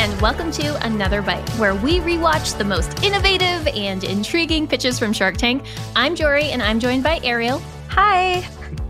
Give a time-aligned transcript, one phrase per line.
[0.00, 5.12] and welcome to Another Bite, where we rewatch the most innovative and intriguing pitches from
[5.12, 5.62] Shark Tank.
[5.94, 7.60] I'm Jorie, and I'm joined by Ariel.
[7.88, 8.42] Hi.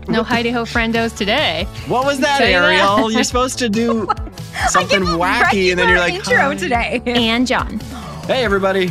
[0.07, 1.65] No Heidi Ho friendos today.
[1.89, 2.63] What was that, you that.
[2.63, 3.11] Ariel?
[3.11, 4.07] You're supposed to do
[4.69, 7.01] something wacky, and then you're like, intro "Hi." today.
[7.05, 7.81] And Jon.
[8.27, 8.89] Hey, everybody.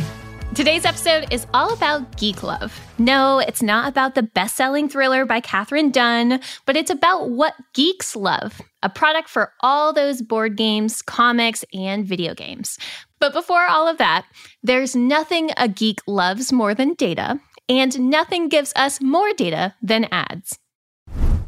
[0.53, 2.79] Today's episode is all about geek love.
[2.99, 7.55] No, it's not about the best selling thriller by Katherine Dunn, but it's about what
[7.73, 12.77] geeks love a product for all those board games, comics, and video games.
[13.19, 14.25] But before all of that,
[14.63, 17.39] there's nothing a geek loves more than data,
[17.69, 20.57] and nothing gives us more data than ads.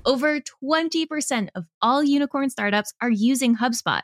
[0.06, 4.02] Over 20% of all unicorn startups are using HubSpot,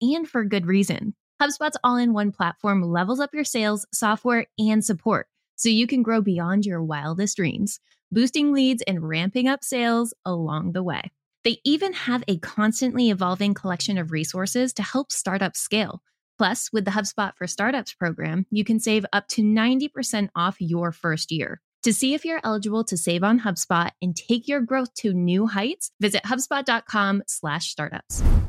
[0.00, 1.14] and for good reason.
[1.40, 6.02] HubSpot's all in one platform levels up your sales, software, and support so you can
[6.02, 7.78] grow beyond your wildest dreams,
[8.10, 11.10] boosting leads and ramping up sales along the way.
[11.44, 16.02] They even have a constantly evolving collection of resources to help startups scale.
[16.38, 20.92] Plus, with the HubSpot for Startups program, you can save up to 90% off your
[20.92, 21.60] first year.
[21.82, 25.48] To see if you're eligible to save on HubSpot and take your growth to new
[25.48, 28.41] heights, visit hubspot.com/startups.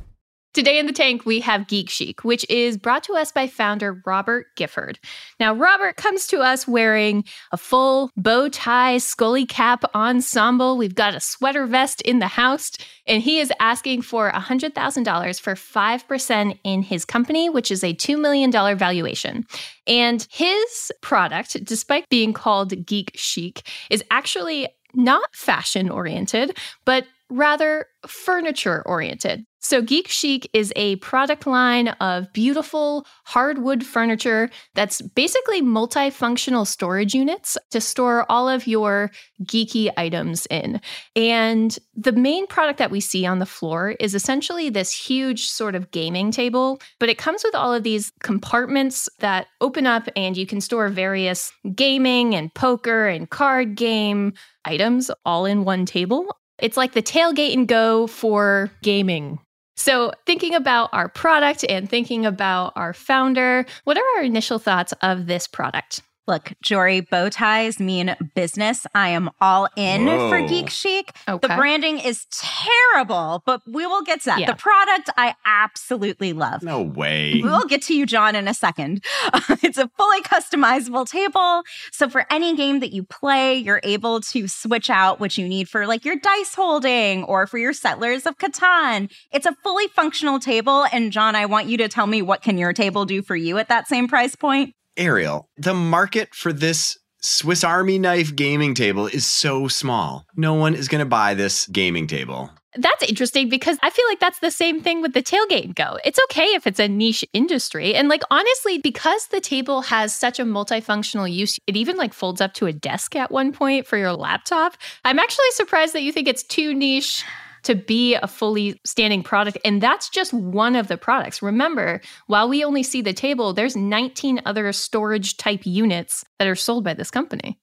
[0.53, 4.03] Today in the tank, we have Geek Chic, which is brought to us by founder
[4.05, 4.99] Robert Gifford.
[5.39, 10.77] Now, Robert comes to us wearing a full bow tie, scully cap ensemble.
[10.77, 12.71] We've got a sweater vest in the house,
[13.07, 18.21] and he is asking for $100,000 for 5% in his company, which is a $2
[18.21, 19.47] million valuation.
[19.87, 27.87] And his product, despite being called Geek Chic, is actually not fashion oriented, but rather
[28.07, 29.45] furniture oriented.
[29.59, 37.13] So, Geek Chic is a product line of beautiful hardwood furniture that's basically multifunctional storage
[37.13, 39.09] units to store all of your
[39.43, 40.81] geeky items in.
[41.15, 45.75] And the main product that we see on the floor is essentially this huge sort
[45.75, 50.35] of gaming table, but it comes with all of these compartments that open up and
[50.35, 54.33] you can store various gaming and poker and card game
[54.65, 56.27] items all in one table.
[56.63, 59.39] It's like the tailgate and go for gaming.
[59.75, 64.93] So, thinking about our product and thinking about our founder, what are our initial thoughts
[65.01, 66.01] of this product?
[66.25, 68.87] Look, Jorie, bow ties mean business.
[68.95, 70.29] I am all in Whoa.
[70.29, 71.13] for Geek Chic.
[71.27, 71.45] Okay.
[71.45, 74.39] The branding is terrible, but we will get to that.
[74.39, 74.51] Yeah.
[74.51, 76.63] The product I absolutely love.
[76.63, 77.33] No way.
[77.33, 79.03] We will get to you, Jon, in a second.
[79.61, 81.63] it's a fully customizable table.
[81.91, 85.67] So, for any game that you play, you're able to switch out what you need
[85.67, 89.11] for like your dice holding or for your Settlers of Catan.
[89.33, 90.85] It's a fully functional table.
[90.93, 93.57] And, Jon, I want you to tell me what can your table do for you
[93.57, 94.73] at that same price point?
[94.97, 100.25] Ariel, the market for this Swiss Army knife gaming table is so small.
[100.35, 102.51] No one is going to buy this gaming table.
[102.75, 105.99] That's interesting because I feel like that's the same thing with the tailgate go.
[106.03, 107.93] It's okay if it's a niche industry.
[107.93, 112.41] And like honestly, because the table has such a multifunctional use, it even like folds
[112.41, 114.75] up to a desk at one point for your laptop.
[115.05, 117.23] I'm actually surprised that you think it's too niche
[117.63, 119.57] to be a fully standing product.
[119.65, 121.41] And that's just one of the products.
[121.41, 126.55] Remember, while we only see the table, there's 19 other storage type units that are
[126.55, 127.59] sold by this company.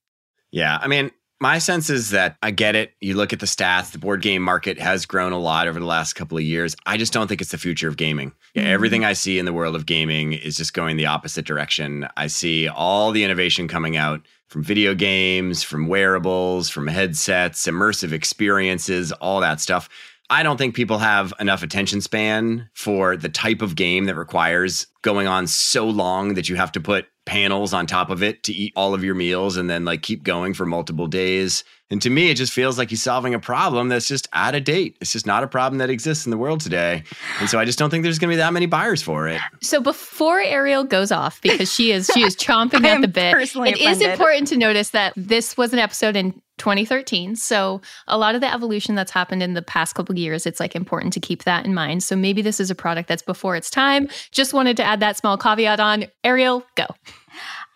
[0.50, 2.92] Yeah, I mean, my sense is that I get it.
[3.00, 5.86] You look at the stats, the board game market has grown a lot over the
[5.86, 6.76] last couple of years.
[6.84, 8.32] I just don't think it's the future of gaming.
[8.54, 8.68] Yeah, Mhm.
[8.68, 12.08] Everything I see in the world of gaming is just going the opposite direction.
[12.16, 18.12] I see all the innovation coming out from video games, from wearables, from headsets, immersive
[18.12, 19.88] experiences, all that stuff.
[20.28, 24.86] I don't think people have enough attention span for the type of game that requires
[25.02, 28.52] going on so long that you have to put panels on top of it to
[28.52, 31.64] eat all of your meals and then like keep going for multiple days.
[31.90, 34.64] And to me, it just feels like he's solving a problem that's just out of
[34.64, 34.96] date.
[35.00, 37.02] It's just not a problem that exists in the world today.
[37.40, 39.40] And so I just don't think there's going to be that many buyers for it.
[39.60, 43.70] So before Ariel goes off, because she is she is chomping at the bit, personally
[43.70, 44.10] it is offended.
[44.10, 47.34] important to notice that this was an episode in 2013.
[47.34, 50.60] So a lot of the evolution that's happened in the past couple of years, it's
[50.60, 52.02] like important to keep that in mind.
[52.02, 54.08] So maybe this is a product that's before its time.
[54.30, 56.04] Just wanted to add that small caveat on.
[56.22, 56.86] Ariel, go.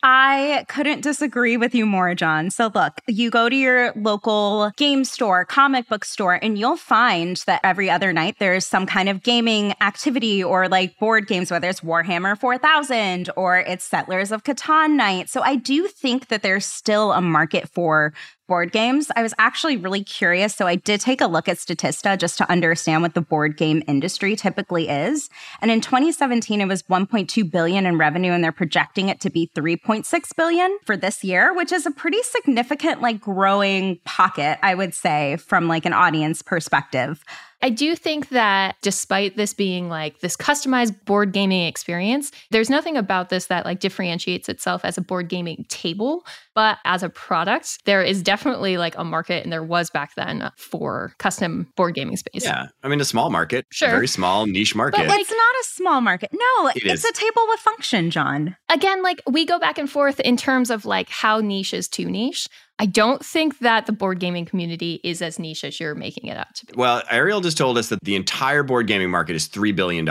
[0.06, 2.50] I couldn't disagree with you more, Jon.
[2.50, 7.38] So, look, you go to your local game store, comic book store, and you'll find
[7.46, 11.70] that every other night there's some kind of gaming activity or like board games, whether
[11.70, 15.30] it's Warhammer 4000 or it's Settlers of Catan night.
[15.30, 18.12] So, I do think that there's still a market for
[18.46, 19.10] board games.
[19.16, 20.54] I was actually really curious.
[20.54, 23.82] So I did take a look at Statista just to understand what the board game
[23.86, 25.30] industry typically is.
[25.60, 29.50] And in 2017, it was 1.2 billion in revenue, and they're projecting it to be
[29.54, 34.94] 3.6 billion for this year, which is a pretty significant, like growing pocket, I would
[34.94, 37.24] say, from like an audience perspective.
[37.64, 42.94] I do think that despite this being like this customized board gaming experience, there's nothing
[42.98, 46.26] about this that like differentiates itself as a board gaming table.
[46.54, 50.52] But as a product, there is definitely like a market, and there was back then
[50.58, 52.44] for custom board gaming space.
[52.44, 52.66] Yeah.
[52.82, 53.88] I mean, a small market, Sure.
[53.88, 54.98] a very small niche market.
[55.08, 56.30] But it's not a small market.
[56.34, 57.10] No, It it's is.
[57.10, 58.56] a table with function, Jon.
[58.68, 62.10] Again, like we go back and forth in terms of like how niche is too
[62.10, 62.46] niche.
[62.78, 66.36] I don't think that the board gaming community is as niche as you're making it
[66.36, 66.74] out to be.
[66.76, 70.08] well, Ariel just told us that the entire board gaming market is $3 billion.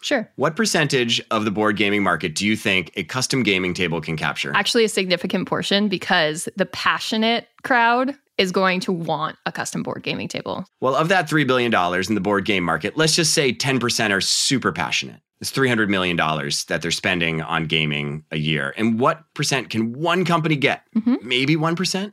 [0.00, 0.30] Sure.
[0.36, 4.16] What percentage of the board gaming market do you think a custom gaming table can
[4.16, 4.52] capture?
[4.54, 10.02] Actually, a significant portion because the passionate crowd is going to want a custom board
[10.02, 10.64] gaming table.
[10.80, 14.20] Well, of that $3 billion in the board game market, let's just say 10% are
[14.20, 15.20] super passionate.
[15.40, 18.72] It's $300 million that they're spending on gaming a year.
[18.78, 20.82] And what percent can one company get?
[20.96, 21.22] Mhm.
[21.22, 22.12] Maybe 1%?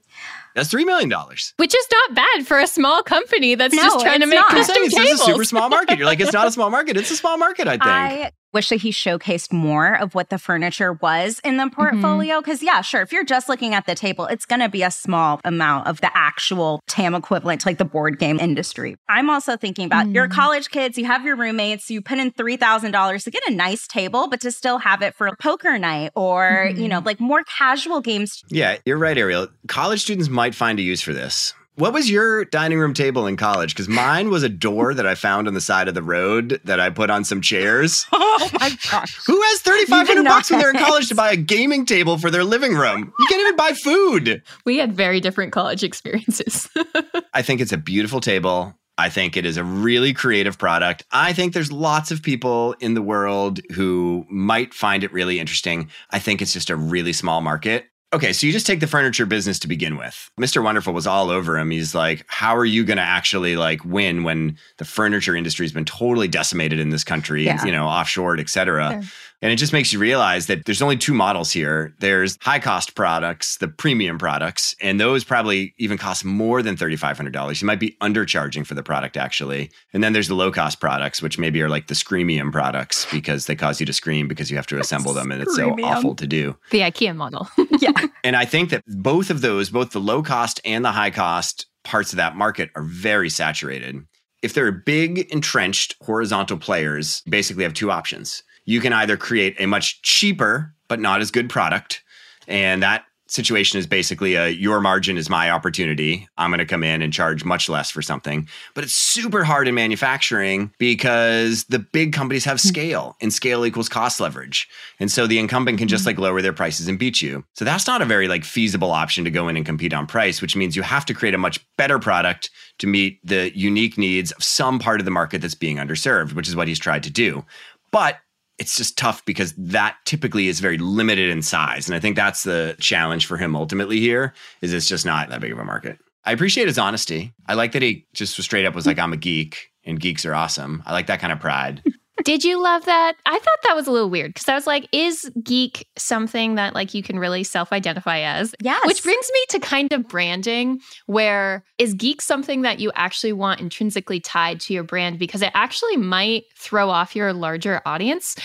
[0.55, 1.09] That's $3 million.
[1.55, 4.49] Which is not bad for a small company that's No, just trying to make not.
[4.49, 5.21] Custom saying it's tables.
[5.21, 5.97] a super small market.
[5.97, 6.97] You're like, it's not a small market.
[6.97, 7.85] It's a small market, I think.
[7.85, 12.39] I wish that he showcased more of what the furniture was in the portfolio.
[12.39, 14.91] Because, yeah, sure, if you're just looking at the table, it's going to be a
[14.91, 18.95] small amount of the actual TAM equivalent to like the board game industry.
[19.09, 20.31] I'm also thinking about your Mm.
[20.31, 24.27] college kids, you have your roommates, you put in $3,000 to get a nice table,
[24.29, 28.01] but to still have it for a poker night or, you know, like more casual
[28.01, 28.43] games.
[28.49, 29.47] Yeah, you're right, Ariel.
[29.67, 31.53] College students might find a use for this.
[31.75, 33.73] What was your dining room table in college?
[33.73, 36.79] Because mine was a door that I found on the side of the road that
[36.79, 38.05] I put on some chairs.
[38.35, 39.19] Oh my gosh.
[39.27, 41.85] Who has thirty five hundred You bucks when they're in college to buy a gaming
[41.85, 43.13] table for their living room?
[43.19, 44.41] You can't even buy food.
[44.65, 46.67] We had very different college experiences.
[47.33, 48.73] I think it's a beautiful table.
[48.97, 51.05] I think it is a really creative product.
[51.11, 55.89] I think there's lots of people in the world who might find it really interesting.
[56.09, 57.85] I think it's just a really small market.
[58.13, 60.29] Okay, so you just take the furniture business to begin with.
[60.39, 60.63] Mr.
[60.63, 61.71] Wonderful was all over him.
[61.71, 65.71] He's like, "How are you going to actually like win when the furniture industry has
[65.71, 67.65] been totally decimated in this country, Yeah.
[67.65, 69.01] you know, offshored, et cetera?" Sure.
[69.43, 71.93] And it just makes you realize that there's only two models here.
[71.99, 77.61] There's high cost products, the premium products, and those probably even cost more than $3,500.
[77.61, 79.69] You might be undercharging for the product actually.
[79.91, 83.45] And then there's the low cost products, which maybe are like the screamium products because
[83.47, 86.15] they cause you to scream because you have to assemble them and it's so awful
[86.15, 86.55] to do.
[86.71, 87.47] the IKEA model.
[87.79, 87.91] Yeah.
[88.23, 91.65] And I think that both of those, both the low cost and the high cost
[91.83, 93.97] parts of that market are very saturated.
[94.41, 98.41] If there are big entrenched horizontal players, basically have two options.
[98.65, 102.03] You can either create a much cheaper but not as good product,
[102.47, 106.27] and that situation is basically a your margin is my opportunity.
[106.37, 108.47] I'm going to come in and charge much less for something.
[108.75, 112.67] But it's super hard in manufacturing because the big companies have hmm.
[112.67, 114.69] scale and scale equals cost leverage.
[114.99, 116.09] And so the incumbent can just hmm.
[116.09, 117.43] like lower their prices and beat you.
[117.55, 120.41] So that's not a very like feasible option to go in and compete on price,
[120.41, 124.31] which means you have to create a much better product to meet the unique needs
[124.31, 127.09] of some part of the market that's being underserved, which is what he's tried to
[127.09, 127.43] do.
[127.91, 128.17] But
[128.57, 131.87] it's just tough because that typically is very limited in size.
[131.87, 135.41] And I think that's the challenge for him ultimately here is it's just not that
[135.41, 135.97] big of a market.
[136.25, 137.33] I appreciate his honesty.
[137.47, 140.35] I like that he just straight up was like, I'm a geek and geeks are
[140.35, 140.83] awesome.
[140.85, 141.83] I like that kind of pride.
[142.23, 143.15] Did you love that?
[143.25, 146.75] I thought that was a little weird because I was like, is geek something that
[146.75, 148.53] like you can really self-identify as?
[148.61, 148.85] Yes.
[148.85, 153.61] Which brings me to kind of branding, where is geek something that you actually want
[153.61, 158.35] intrinsically tied to your brand because it actually might throw off your larger audience?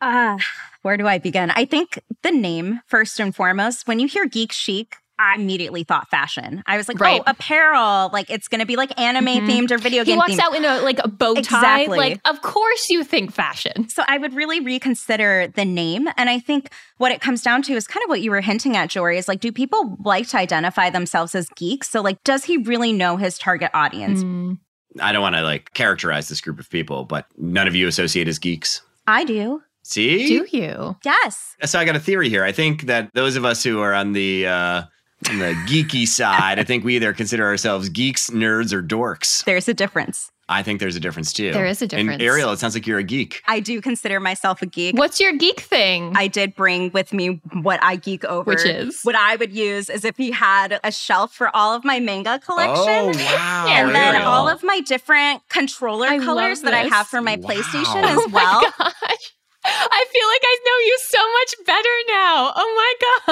[0.00, 0.38] Uh,
[0.80, 1.50] where do I begin?
[1.50, 6.08] I think the name, first and foremost, when you hear geek chic, I immediately thought
[6.10, 6.62] fashion.
[6.66, 7.20] I was like, Right.
[7.24, 8.10] oh, apparel.
[8.12, 9.46] Like it's going to be like anime Mhm.
[9.46, 10.14] themed or video game.
[10.14, 10.38] He walks themed.
[10.40, 11.40] out in a like a bow tie.
[11.82, 11.98] Exactly.
[11.98, 13.88] Like, of course you think fashion.
[13.88, 16.08] So I would really reconsider the name.
[16.16, 18.76] And I think what it comes down to is kind of what you were hinting
[18.76, 21.88] at, Jorie, is like, do people like to identify themselves as geeks?
[21.88, 24.24] So like, does he really know his target audience?
[24.24, 24.58] Mm.
[25.00, 28.28] I don't want to like characterize this group of people, but none of you associate
[28.28, 28.82] as geeks.
[29.06, 29.62] I do.
[29.84, 30.26] See?
[30.26, 30.96] Do you?
[31.04, 31.56] Yes.
[31.64, 32.44] So I got a theory here.
[32.44, 34.82] I think that those of us who are on the uh,
[35.30, 39.44] on the geeky side, I think we either consider ourselves geeks, nerds, or dorks.
[39.44, 40.30] There's a difference.
[40.48, 41.52] I think there's a difference too.
[41.52, 42.22] There is a And difference.
[42.22, 43.40] Ariel, it sounds like you're a geek.
[43.46, 44.98] I do consider myself a geek.
[44.98, 46.12] What's your geek thing?
[46.14, 48.50] I did bring with me what I geek over.
[48.50, 49.00] Which is?
[49.02, 52.38] What I would use is if he had a shelf for all of my manga
[52.40, 52.74] collection.
[52.76, 53.66] Oh wow!
[53.70, 57.48] And then all of my different controller I colors that I have for my Wow.
[57.48, 58.60] PlayStation Oh as well.
[58.60, 59.32] my gosh.
[59.64, 62.52] I feel like I know you so much better now.
[62.56, 62.94] Oh
[63.26, 63.31] my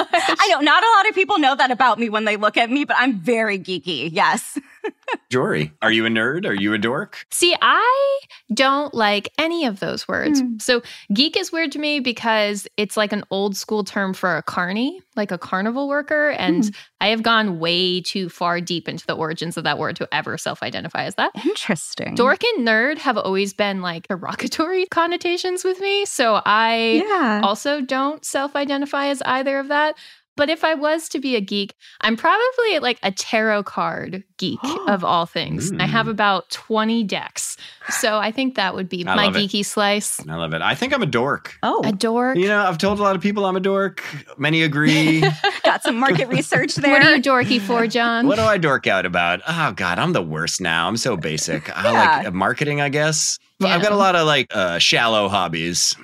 [0.61, 2.69] I know not a lot of people know that about me when they look at
[2.69, 4.09] me, but I'm very geeky.
[4.11, 4.59] Yes.
[5.29, 6.45] Jorie, are you a nerd?
[6.45, 7.25] Are you a dork?
[7.29, 8.19] See, I
[8.53, 10.41] don't like any of those words.
[10.41, 10.61] Mm.
[10.61, 10.81] So,
[11.13, 15.01] geek is weird to me because it's like an old school term for a carny,
[15.15, 16.29] like a carnival worker.
[16.29, 20.07] And I have gone way too far deep into the origins of that word to
[20.13, 21.31] ever self identify as that.
[21.45, 22.15] Interesting.
[22.15, 26.05] Dork and nerd have always been like derogatory connotations with me.
[26.05, 27.41] So, I Yeah.
[27.43, 29.97] also don't self identify as either of that.
[30.41, 34.57] But if I was to be a geek, I'm probably like a tarot card geek
[34.87, 35.71] of all things.
[35.73, 36.09] I have Mm.
[36.17, 37.57] about 20 decks.
[37.89, 39.39] So I think that would be I my love it.
[39.51, 40.19] geeky slice.
[40.27, 40.63] I love it.
[40.63, 41.59] I think I'm a dork.
[41.61, 42.37] Oh, A dork.
[42.37, 44.03] You know, I've told a lot of people I'm a dork.
[44.39, 45.21] Many agree.
[45.63, 46.91] got some market research there.
[46.91, 48.25] What are you dorky for, Jon?
[48.25, 49.41] what do I dork out about?
[49.47, 50.87] Oh God, I'm the worst now.
[50.87, 51.69] I'm so basic.
[51.77, 51.91] I Yeah.
[52.17, 53.37] like uh, marketing, I guess.
[53.59, 55.95] But I've got a lot of like uh, shallow hobbies: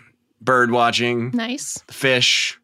[0.41, 1.79] bird watching, nice.
[1.89, 2.59] fish,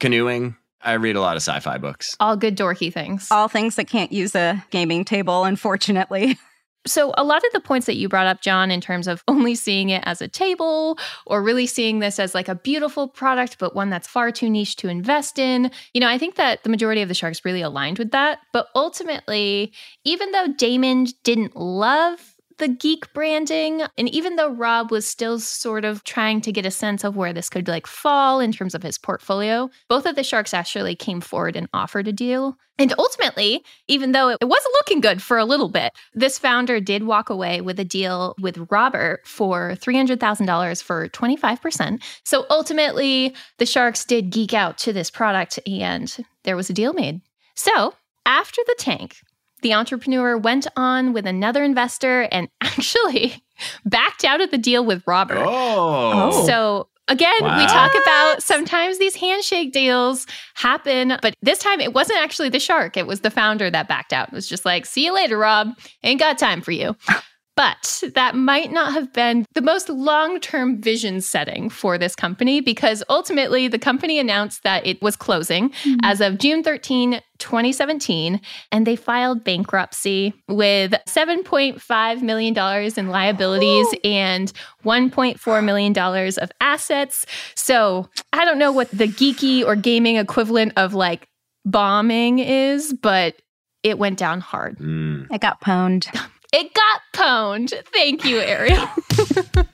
[0.00, 0.56] canoeing.
[0.82, 2.16] I read a lot of sci-fi books.
[2.20, 3.28] All good dorky things.
[3.30, 6.38] All things that can't use a gaming table, unfortunately.
[6.84, 9.54] So, a lot of the points that you brought up, Jon, in terms of only
[9.54, 13.76] seeing it as a table or really seeing this as like a beautiful product, but
[13.76, 17.00] one that's far too niche to invest in, you know, I think that the majority
[17.00, 18.40] of the sharks really aligned with that.
[18.52, 19.72] But ultimately,
[20.04, 25.84] even though Daymond didn't love the geek branding, and even though Rob was still sort
[25.84, 28.82] of trying to get a sense of where this could like fall in terms of
[28.82, 32.56] his portfolio, both of the sharks actually came forward and offered a deal.
[32.78, 37.04] And ultimately, even though it wasn't looking good for a little bit, this founder did
[37.04, 42.02] walk away with a deal with Robert for $300,000 for 25%.
[42.24, 46.92] So ultimately, the Sharks did geek out to this product and there was a deal
[46.92, 47.20] made.
[47.54, 47.94] So
[48.26, 49.16] after the tank,
[49.62, 53.42] the entrepreneur went on with another investor and actually
[53.84, 55.38] backed out of the deal with Robert.
[55.38, 61.94] Oh, So again, we talk about sometimes these handshake deals happen, but this time it
[61.94, 62.96] wasn't actually the shark.
[62.96, 64.28] It was the founder that backed out.
[64.28, 65.68] It was just like, see you later, Rob.
[66.02, 66.96] Ain't got time for you.
[67.54, 72.60] But that might not have been the most long term vision setting for this company
[72.60, 75.70] because ultimately the company announced that it was closing
[76.02, 78.40] as of June 13, 2017,
[78.70, 84.52] and they filed bankruptcy with $7.5 million in liabilities and
[84.84, 87.26] $1.4 million of assets.
[87.54, 91.28] So I don't know what the geeky or gaming equivalent of like
[91.66, 93.36] bombing is, but
[93.82, 94.78] it went down hard.
[94.78, 95.26] Mm.
[95.30, 96.08] I got pwned.
[96.54, 97.72] It got pwned.
[97.94, 98.86] Thank you, Ariel.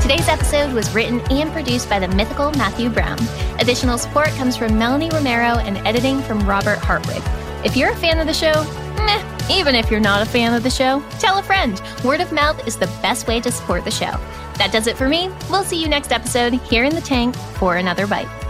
[0.00, 3.18] Today's episode was written and produced by the mythical Matthew Brown.
[3.58, 7.22] Additional support comes from Melanie Romero and editing from Robert Hartwig.
[7.66, 8.64] If you're a fan of the show,
[9.04, 11.82] meh, even if you're not a fan of the show, tell a friend.
[12.02, 14.12] Word of mouth is the best way to support the show.
[14.56, 15.28] That does it for me.
[15.50, 18.45] We'll see you next episode here in the tank for another bite.